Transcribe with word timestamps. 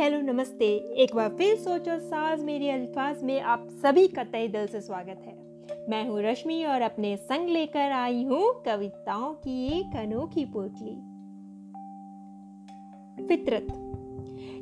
Hello, 0.00 0.20
नमस्ते। 0.20 0.66
एक 1.02 1.14
बार 1.14 1.28
फिर 1.28 1.56
सोचो, 1.56 1.98
साज 1.98 2.42
मेरे 2.42 2.70
अल्फाज 2.70 3.22
में 3.22 3.40
आप 3.40 3.66
सभी 3.72 4.06
का 4.08 4.22
तय 4.24 4.46
दिल 4.48 4.66
से 4.66 4.80
स्वागत 4.80 5.24
है। 5.26 5.34
मैं 5.90 6.08
हूँ 6.08 6.22
रश्मि 6.22 6.64
और 6.64 6.82
अपने 6.82 7.16
संग 7.16 7.48
लेकर 7.48 7.92
आई 7.92 8.22
हूँ 8.24 8.62
कविताओं 8.62 9.34
की 9.34 9.66
एक 9.66 9.96
अनोखी 9.96 10.44
पोटली 10.44 10.94
फितरत। 13.26 13.66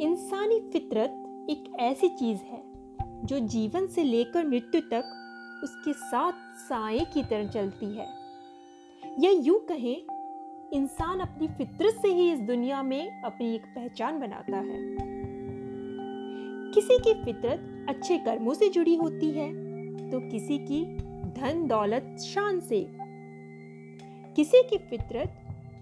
इंसानी 0.00 0.60
फितरत 0.72 1.46
एक 1.50 1.72
ऐसी 1.80 2.08
चीज़ 2.08 2.40
है, 2.42 2.62
जो 3.24 3.38
जीवन 3.38 3.86
से 3.86 4.04
लेकर 4.04 4.46
मृत्यु 4.46 4.80
तक 4.80 5.60
उसके 5.64 5.92
साथ 5.92 6.32
साए 6.58 7.06
की 7.14 7.22
तरह 7.22 7.48
चलती 7.48 7.86
है। 7.86 8.08
या 9.20 9.30
यूँ 9.30 9.58
कहें 9.66 9.96
इंसान 10.72 11.20
अपनी 11.20 11.46
फितरत 11.48 11.94
से 12.02 12.08
ही 12.08 12.32
इस 12.32 12.40
दुनिया 12.40 12.82
में 12.82 13.22
अपनी 13.22 13.54
एक 13.54 13.62
पहचान 13.66 14.20
बनाता 14.20 14.56
है। 14.56 14.78
किसी 16.74 16.98
की 16.98 17.14
फितरत 17.24 17.86
अच्छे 17.88 18.18
कर्मों 18.18 18.54
से 18.54 18.68
जुड़ी 18.68 18.94
होती 18.94 19.30
है 19.30 19.48
तो 20.10 20.20
किसी 20.20 20.58
की 20.58 20.84
धन 21.32 21.66
दौलत 21.66 22.16
शान 22.20 22.60
से। 22.60 22.86
किसी 24.36 24.62
की 24.62 24.78
फितरत 24.78 25.36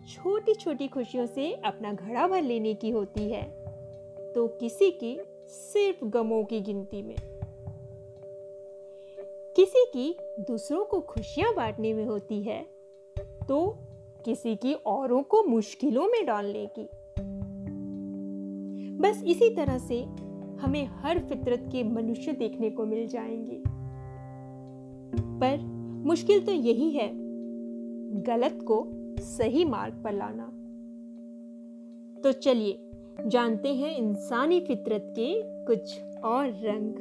छोटी 0.09 0.55
छोटी 0.55 0.89
खुशियों 0.89 1.27
से 1.27 1.53
अपना 1.53 1.93
घड़ा 1.93 2.29
भर 2.29 2.43
लेने 2.43 2.75
की 2.75 2.91
होती 2.91 3.31
है 3.31 3.43
तो 4.33 4.47
किसी 4.61 4.91
की 4.91 5.19
सिर्फ़ 5.49 6.05
गमों 6.05 6.45
की 6.45 6.61
गिनती 6.61 7.03
में। 7.03 7.17
किसी 9.57 9.85
की 9.87 10.17
दूसरों 10.41 10.85
को 10.85 11.01
खुशियाँ 11.01 11.55
बांटने 11.55 11.95
में 11.95 12.05
होती 12.05 12.43
है 12.43 12.63
तो 13.49 13.79
किसी 14.29 14.57
की 14.57 14.75
औरों 14.75 15.23
को 15.23 15.43
मुश्किलों 15.43 16.07
में 16.07 16.27
डालने 16.27 16.67
की 16.79 16.89
बस 18.99 19.23
इसी 19.27 19.55
तरह 19.55 19.79
से 19.79 20.03
हमें 20.61 20.87
हर 20.87 21.19
फितरत 21.19 21.69
के 21.73 21.85
मनुष्य 21.85 22.33
देखने 22.33 22.71
को 22.71 22.85
मिल 22.85 23.07
जाएँगे। 23.07 23.63
पर 25.41 25.59
मुश्किल 26.07 26.47
तो 26.47 26.53
यही 26.53 26.91
है, 26.91 27.11
गलत 28.23 28.59
को 28.63 28.87
सही 29.21 29.65
मार्ग 29.65 29.95
पर 30.05 30.13
लाना। 30.13 30.47
तो 32.21 32.33
चलिए, 32.33 32.91
जानते 33.27 33.75
हैं 33.75 33.97
इंसानी 33.97 34.61
फितरत 34.61 35.15
के 35.19 35.43
कुछ 35.45 36.03
और 36.25 36.47
रंग। 36.49 36.93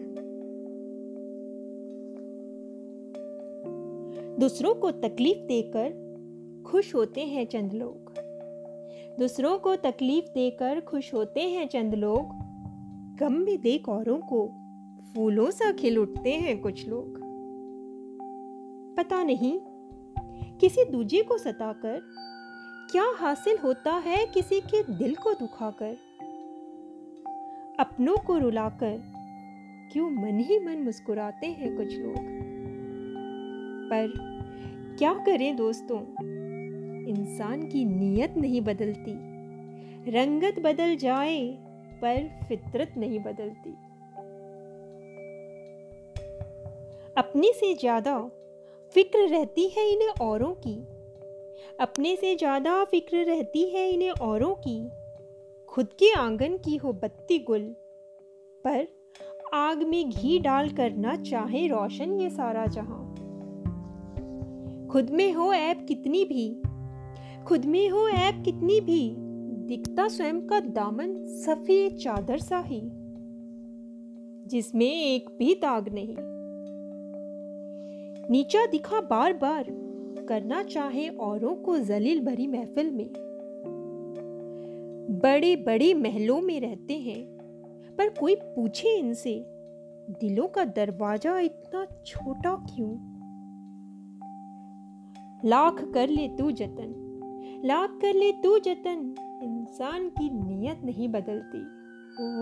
दूसरों 4.40 4.76
को 4.76 4.92
तकलीफ़ 4.92 5.40
देकर 5.40 6.07
खुश 6.68 6.96
होते 6.96 7.22
हैं 7.22 7.46
चंद 7.46 7.73
लोग। 7.73 8.14
दूसरों 9.20 9.60
को 9.60 9.76
तकलीफ़ 9.76 10.26
देकर 10.26 10.82
खुश 10.82 11.14
होते 11.14 11.42
हैं 11.42 11.68
चंद 11.68 11.96
लोग। 11.96 12.26
गम 13.18 13.34
में 13.34 13.62
देख 13.62 13.90
औरों 13.90 14.18
को 14.18 14.48
फूलों 15.14 15.52
सा 15.52 15.72
खिल 15.72 15.98
उठते 15.98 16.32
हैं 16.32 16.62
कुछ 16.62 16.88
लोग। 16.88 17.20
पता 18.98 19.23
नहीं, 19.23 19.60
किसी 20.58 20.86
दूजे 20.86 21.23
को 21.23 21.38
सताकर 21.38 22.02
क्या 22.92 23.06
हासिल 23.16 23.58
होता 23.58 23.94
है 23.94 24.26
किसी 24.26 24.62
के 24.62 24.94
दिल 24.94 25.16
को 25.16 25.34
दुखाकर? 25.34 25.98
अपनों 27.80 28.18
को 28.18 28.38
रुलाकर 28.38 29.04
क्यों 29.92 30.10
मन 30.10 30.40
ही 30.40 30.60
मन 30.60 30.78
मुस्कुराते 30.78 31.48
हैं 31.48 31.78
कुछ 31.78 31.98
लोग? 31.98 32.16
पर 33.90 34.14
क्या 34.98 35.14
करें 35.14 35.56
दोस्तों? 35.56 36.37
इंसान 37.08 37.68
की 37.68 37.86
नीयत 37.86 38.38
नहीं 38.38 38.62
बदलती। 38.62 39.14
रंगत 40.12 40.60
बदल 40.60 40.96
जाए, 40.96 41.48
पर 42.02 42.30
फितरत 42.48 42.94
नहीं 42.98 43.20
बदलती। 43.20 43.76
अपने 47.17 47.52
से 47.54 47.73
ज़्यादा 47.73 48.20
फ़िक्र 48.94 49.28
रहती 49.28 49.67
है 49.67 49.90
इन्हें 49.92 50.10
औरों 50.22 50.54
की। 50.54 50.76
अपने 51.80 52.16
से 52.16 52.36
ज़्यादा 52.36 52.84
फ़िक्र 52.84 53.17
रहती 53.17 53.64
है 53.70 53.90
इन्हें 53.90 54.10
औरों 54.10 54.54
की। 54.56 54.80
खुद 55.70 55.88
के 55.88 56.14
आँगन 56.14 56.58
की 56.58 56.76
हो 56.76 56.94
बत्ती 56.94 57.40
गुल, 57.40 57.64
पर 58.66 58.88
आग 59.54 59.84
में 59.84 60.10
घी 60.10 60.40
डाल 60.40 60.70
कर 60.70 60.96
ना 60.96 61.16
चाहे 61.16 61.67
रोशन 61.67 62.20
ये 62.20 62.30
सारा 62.30 62.66
जहाँ। 62.67 63.04
खुद 64.88 65.10
में 65.10 65.32
हो 65.34 65.54
ऐप 65.54 65.86
कितनी 65.88 66.23
भी 66.26 66.48
खुद 67.48 67.66
में 67.66 67.90
हो 67.90 68.08
ऐप 68.08 68.42
कितनी 68.46 68.82
भी, 68.82 69.16
दिखता 69.68 70.08
स्वयं 70.08 70.48
का 70.48 70.60
दामन 70.60 71.28
सफ़ेद 71.28 71.96
चादर 71.96 72.38
सा 72.38 72.60
ही, 72.60 72.82
जिसमें 74.48 74.86
एक 74.86 75.30
भी 75.40 75.54
दाग 75.54 75.90
नहीं। 75.94 76.16
नीचा 78.32 78.66
दिखा 78.66 79.02
बार 79.02 79.34
बार 79.34 79.66
करना 80.30 80.64
चाहे 80.64 81.08
औरों 81.08 81.56
को 81.56 81.78
जलील 81.78 82.26
भरी 82.26 82.48
महफिल 82.48 82.92
में। 82.92 83.10
बड़े 85.24 85.56
बड़े 85.56 85.94
महलों 85.94 86.42
में 86.42 86.60
रहते 86.60 86.94
हैं, 86.94 87.26
पर 87.98 88.10
कोई 88.10 88.36
पूछे 88.36 88.98
इनसे, 89.00 89.46
दिलों 90.10 90.48
का 90.48 90.66
दरवाज़ा 90.66 91.40
इतना 91.40 91.86
छोटा 92.06 92.56
क्यों? 92.56 92.92
लाख 95.46 95.92
कर 95.94 96.10
ले 96.10 96.28
तू 96.28 96.52
जतन। 96.52 97.04
लाख 97.66 97.90
कर 98.02 98.14
ले 98.14 98.32
तू 98.32 98.60
जतन। 98.60 99.16
इंसान 99.44 100.10
की 100.10 100.30
नीयत 100.30 100.82
नहीं 100.84 101.08
बदलती। 101.08 101.60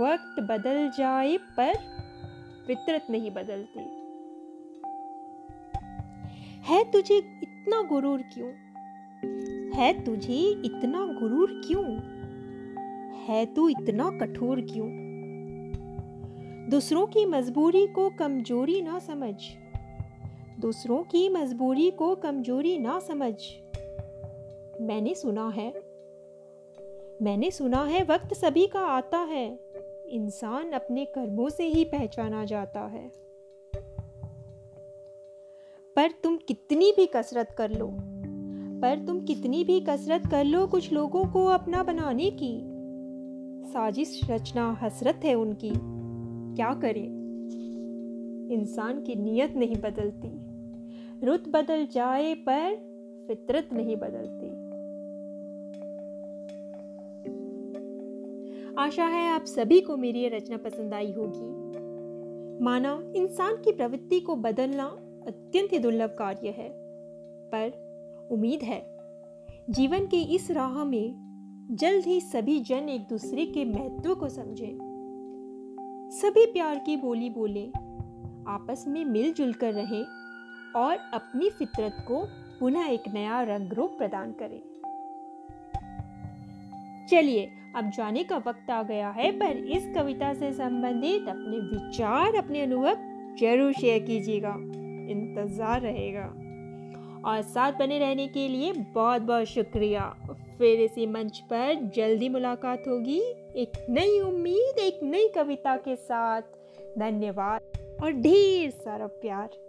वक्त 0.01 0.43
बदल 0.43 0.89
जाए 0.89 1.37
पर 1.37 1.73
फितरत 2.67 3.07
नहीं 3.09 3.31
बदलती। 3.31 3.79
है 6.63 6.91
तुझे 6.91 7.17
इतना 7.17 7.81
गुरूर 7.81 8.21
क्यों? 8.21 8.49
है 9.69 10.03
तुझे 10.03 10.61
इतना 10.65 11.05
गुरूर 11.05 11.61
क्यों? 11.65 11.85
है 13.13 13.45
तू 13.45 13.69
इतना 13.69 14.09
कठोर 14.09 14.61
क्यों? 14.61 15.05
दूसरों 16.69 17.07
की 17.07 17.25
मजबूरी 17.25 17.87
को 17.87 18.09
कमज़ोरी 18.09 18.81
ना 18.81 18.99
समझ। 18.99 19.35
दूसरों 20.59 21.03
की 21.03 21.29
मजबूरी 21.29 21.91
को 21.91 22.15
कमज़ोरी 22.15 22.77
ना 22.77 22.99
समझ। 22.99 23.33
मैंने 24.81 25.15
सुना 25.15 25.49
है। 25.49 25.73
मैंने 27.21 27.51
सुना 27.51 27.83
है 27.83 28.03
वक्त 28.03 28.33
सभी 28.33 28.67
का 28.67 28.79
आता 28.79 29.17
है। 29.17 29.59
इंसान 30.09 30.71
अपने 30.71 31.05
कर्मों 31.05 31.49
से 31.49 31.67
ही 31.67 31.83
पहचाना 31.83 32.45
जाता 32.45 32.79
है। 32.79 33.11
पर 35.95 36.11
तुम 36.23 36.37
कितनी 36.37 36.91
भी 36.91 37.05
कसरत 37.05 37.51
कर 37.57 37.71
लो। 37.71 37.97
पर 38.81 39.05
तुम 39.05 39.25
कितनी 39.25 39.63
भी 39.63 39.81
कसरत 39.81 40.23
कर 40.31 40.45
लो 40.45 40.67
कुछ 40.67 40.93
लोगों 40.93 41.25
को 41.25 41.45
अपना 41.45 41.83
बनाने 41.83 42.31
की। 42.31 42.75
साजिश 43.71 44.21
रचना 44.29 44.71
हसरत 44.71 45.19
है 45.25 45.35
उनकी। 45.35 45.71
क्या 46.55 46.73
करें? 46.73 47.25
इंसान 48.51 49.03
की 49.03 49.15
नीयत 49.15 49.51
नहीं 49.51 49.75
बदलती। 49.75 50.45
रुत 51.25 51.43
बदल 51.47 51.85
जाए 51.85 52.33
पर 52.33 52.95
फितरत 53.27 53.69
नहीं 53.73 53.95
बदलती। 53.95 54.44
आशा 58.79 59.05
है 59.05 59.29
आप 59.31 59.45
सभी 59.45 59.81
को 59.81 59.97
मेरी 59.97 60.19
ये 60.19 60.29
रचना 60.29 60.57
पसंद 60.57 60.93
आई 60.93 61.11
होगी। 61.11 61.65
माना 62.63 63.13
इंसान 63.15 63.55
की 63.55 63.71
प्रवृत्ति 63.71 64.19
को 64.19 64.35
बदलना 64.35 64.83
अत्यंत 65.27 65.73
ही 65.73 65.79
दुर्लभ 65.79 66.15
कार्य 66.19 66.49
है। 66.49 66.69
पर 67.51 67.71
उम्मीद 68.31 68.63
है, 68.63 68.97
जीवन 69.69 70.07
के 70.07 70.17
इस 70.17 70.51
राह 70.51 70.83
में 70.83 71.15
जल्द 71.71 72.05
ही 72.05 72.21
सभी 72.21 72.59
जन 72.59 72.89
एक 72.89 73.01
दूसरे 73.01 73.45
के 73.45 73.65
महत्व 73.65 74.15
को 74.15 74.29
समझें। 74.29 74.77
सभी 76.11 76.45
प्यार 76.45 76.79
की 76.79 76.97
बोली 76.97 77.29
बोले, 77.29 77.67
आपस 78.47 78.85
में 78.87 79.05
मिलजुल 79.05 79.53
कर 79.53 79.73
रहें 79.73 80.05
और 80.75 80.97
अपनी 81.13 81.49
फितरत 81.49 81.95
को 82.07 82.25
पुनः 82.59 82.85
एक 82.85 83.03
नया 83.13 83.41
रंग 83.41 83.73
रूप 83.73 83.97
प्रदान 83.97 84.31
करें। 84.31 84.61
चलिए 87.11 87.49
अब 87.75 87.89
जाने 87.89 88.23
का 88.23 88.37
वक्त 88.37 88.69
आ 88.69 88.83
गया 88.83 89.09
है, 89.09 89.31
पर 89.31 89.57
इस 89.57 89.91
कविता 89.95 90.33
से 90.33 90.51
संबंधित 90.51 91.21
अपने 91.21 91.59
विचार, 91.59 92.35
अपने 92.35 92.61
अनुभव 92.61 92.97
ज़रूर 93.39 93.73
शेयर 93.73 93.99
कीजिएगा। 93.99 94.55
इंतज़ार 95.09 95.81
रहेगा। 95.81 96.33
और 97.29 97.41
साथ 97.41 97.71
बने 97.71 97.99
रहने 97.99 98.27
के 98.27 98.47
लिए 98.47 98.73
बहुत 98.73 99.21
बहुत 99.21 99.45
शुक्रिया। 99.45 100.15
फिर 100.57 100.79
इसी 100.81 101.05
मंच 101.05 101.39
पर 101.39 101.91
जल्दी 101.95 102.29
मुलाकात 102.29 102.83
होगी। 102.87 103.19
एक 103.55 103.85
नई 103.89 104.19
उम्मीद, 104.19 104.79
एक 104.79 104.99
नई 105.03 105.27
कविता 105.27 105.75
के 105.77 105.95
साथ। 105.95 106.41
धन्यवाद 106.99 107.61
और 108.03 108.11
ढेर 108.11 108.69
सारा 108.69 109.07
प्यार। 109.07 109.64